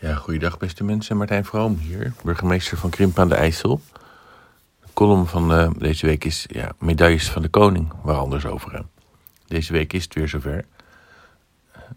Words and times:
Ja, 0.00 0.14
goeiedag 0.14 0.58
beste 0.58 0.84
mensen. 0.84 1.16
Martijn 1.16 1.44
Vroom 1.44 1.76
hier, 1.76 2.12
burgemeester 2.24 2.78
van 2.78 2.90
Krimp 2.90 3.18
aan 3.18 3.28
de 3.28 3.34
IJssel. 3.34 3.80
Column 4.92 5.26
van 5.26 5.52
uh, 5.52 5.70
deze 5.78 6.06
week 6.06 6.24
is 6.24 6.46
ja, 6.48 6.72
medailles 6.78 7.30
van 7.30 7.42
de 7.42 7.48
koning, 7.48 7.92
waar 8.02 8.16
anders 8.16 8.46
over. 8.46 8.84
Deze 9.46 9.72
week 9.72 9.92
is 9.92 10.04
het 10.04 10.14
weer 10.14 10.28
zover. 10.28 10.64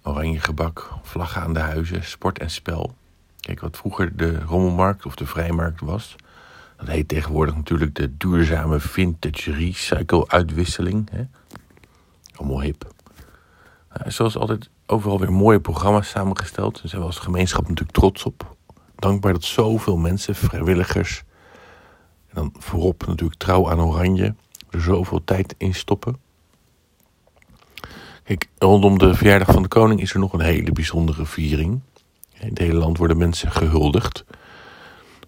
Oranje 0.02 0.40
gebak, 0.40 0.92
vlaggen 1.02 1.42
aan 1.42 1.54
de 1.54 1.60
huizen, 1.60 2.04
sport 2.04 2.40
en 2.40 2.50
spel. 2.50 2.96
Kijk, 3.40 3.60
wat 3.60 3.78
vroeger 3.78 4.18
de 4.18 4.40
rommelmarkt 4.40 5.06
of 5.06 5.16
de 5.16 5.26
vrijmarkt 5.26 5.82
was... 5.82 6.16
dat 6.78 6.88
heet 6.88 7.08
tegenwoordig 7.08 7.56
natuurlijk 7.56 7.96
de 7.96 8.18
duurzame 8.18 8.80
vintage 8.80 9.52
recycle 9.52 10.28
uitwisseling. 10.28 11.10
Hè. 11.12 11.24
Allemaal 12.36 12.62
hip. 12.62 12.94
Uh, 13.98 14.12
zoals 14.12 14.38
altijd 14.38 14.70
overal 14.86 15.20
weer 15.20 15.32
mooie 15.32 15.60
programma's 15.60 16.10
samengesteld. 16.10 16.80
Daar 16.80 16.88
zijn 16.88 17.02
we 17.02 17.08
als 17.08 17.20
gemeenschap 17.20 17.68
natuurlijk 17.68 17.98
trots 17.98 18.24
op. 18.24 18.56
Dankbaar 18.96 19.34
dat 19.34 19.44
zoveel 19.44 19.98
mensen, 19.98 20.36
vrijwilligers... 20.36 21.24
en 22.28 22.36
dan 22.36 22.54
voorop 22.58 23.06
natuurlijk 23.06 23.40
trouw 23.40 23.70
aan 23.70 23.82
Oranje... 23.82 24.36
er 24.70 24.82
zoveel 24.82 25.24
tijd 25.24 25.56
in 25.58 25.74
stoppen. 25.74 26.18
Kijk, 28.24 28.50
rondom 28.58 28.98
de 28.98 29.16
verjaardag 29.16 29.52
van 29.52 29.62
de 29.62 29.68
koning 29.68 30.02
is 30.02 30.14
er 30.14 30.20
nog 30.20 30.34
een 30.34 30.42
hele 30.42 30.72
bijzondere 30.72 31.26
viering. 31.26 31.82
In 32.40 32.50
het 32.50 32.58
hele 32.58 32.74
land 32.74 32.98
worden 32.98 33.18
mensen 33.18 33.52
gehuldigd. 33.52 34.26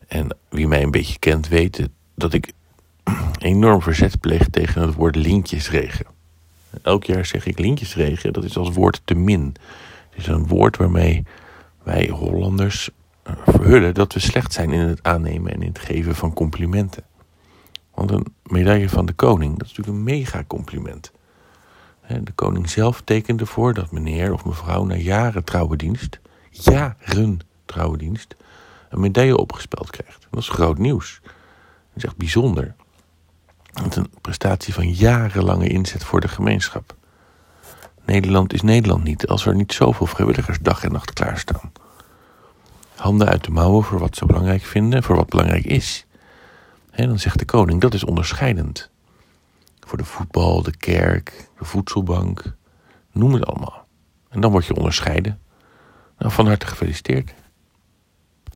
En 0.08 0.38
wie 0.50 0.68
mij 0.68 0.84
een 0.84 0.92
beetje 0.92 1.20
kent 1.20 1.48
weet 1.48 1.90
dat 2.16 2.34
ik 2.34 2.54
enorm 3.38 3.82
verzet 3.82 4.20
pleeg 4.20 4.48
tegen 4.50 4.82
het 4.82 4.94
woord 4.94 5.16
lintjesregen. 5.16 6.15
Elk 6.82 7.04
jaar 7.04 7.26
zeg 7.26 7.46
ik 7.46 7.60
lintjesregen, 7.60 8.34
dat 8.34 8.44
is 8.44 8.58
als 8.58 8.70
woord 8.70 9.02
te 9.06 9.16
min. 9.16 9.56
Het 10.10 10.20
is 10.20 10.28
een 10.28 10.48
woord 10.48 10.78
waarmee 10.78 11.26
wij 11.84 12.08
Hollanders 12.08 12.90
eh, 13.24 13.34
verhullen 13.46 13.94
dat 13.94 14.14
we 14.14 14.20
slecht 14.20 14.54
zijn 14.54 14.72
in 14.72 14.80
het 14.80 15.04
aannemen 15.04 15.54
en 15.54 15.62
in 15.62 15.68
het 15.68 15.80
geven 15.80 16.16
van 16.16 16.34
complimenten. 16.34 17.04
Want 17.94 18.12
een 18.12 18.26
medaille 18.44 18.90
van 18.90 19.06
de 19.06 19.14
koning, 19.14 19.58
dat 19.58 19.68
is 19.68 19.74
natuurlijk 19.78 19.98
een 19.98 20.16
mega 20.16 20.44
compliment. 20.48 21.12
De 22.08 22.32
koning 22.36 22.70
zelf 22.70 23.02
tekende 23.02 23.46
voor 23.46 23.74
dat 23.74 23.92
meneer 23.92 24.34
of 24.34 24.46
mevrouw 24.46 24.84
na 24.84 24.96
jaren 24.96 25.44
trouwe 25.44 25.76
dienst, 25.76 26.20
jaren 26.50 27.40
trouwe 27.66 27.98
dienst, 27.98 28.36
een 28.90 29.00
medaille 29.00 29.38
opgespeld 29.38 29.90
krijgt. 29.90 30.28
Dat 30.30 30.42
is 30.42 30.50
groot 30.50 30.78
nieuws. 30.78 31.20
Dat 31.24 31.34
is 31.94 32.04
echt 32.04 32.18
bijzonder. 32.18 32.76
Het 33.84 33.96
een 33.96 34.10
prestatie 34.22 34.74
van 34.74 34.92
jarenlange 34.92 35.68
inzet 35.68 36.04
voor 36.04 36.22
de 36.22 36.28
gemeenschap. 36.28 36.96
Nederland 38.06 38.54
is 38.54 38.62
Nederland 38.62 39.04
niet 39.04 39.28
als 39.28 39.46
er 39.46 39.56
niet 39.56 39.74
zoveel 39.74 40.06
vrijwilligers 40.06 40.60
dag 40.62 40.84
en 40.84 40.92
nacht 40.92 41.14
klaarstaan. 41.14 41.72
Handen 42.96 43.28
uit 43.28 43.44
de 43.44 43.52
mouwen 43.52 43.84
voor 43.84 44.00
wat 44.00 44.16
ze 44.16 44.26
belangrijk 44.26 44.64
vinden, 44.64 45.04
voor 45.04 45.16
wat 45.16 45.30
belangrijk 45.30 45.66
is. 45.66 46.06
En 46.92 47.08
dan 47.08 47.20
zegt 47.20 47.40
de 47.40 47.46
koning, 47.46 47.82
dat 47.82 47.94
is 47.94 48.04
onderscheidend. 48.04 48.90
Voor 49.80 49.98
de 49.98 50.06
voetbal, 50.06 50.62
de 50.62 50.78
kerk, 50.78 51.50
de 51.60 51.66
voedselbank, 51.66 52.44
noem 53.12 53.34
het 53.34 53.46
allemaal. 53.46 53.88
En 54.30 54.42
dan 54.42 54.52
word 54.52 54.66
je 54.66 54.76
onderscheiden. 54.76 55.40
Nou, 56.18 56.32
van 56.32 56.48
harte 56.48 56.66
gefeliciteerd. 56.68 57.34